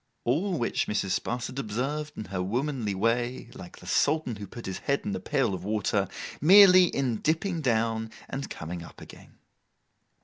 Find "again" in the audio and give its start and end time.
8.99-9.37